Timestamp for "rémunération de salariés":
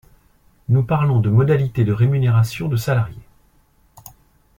1.93-3.21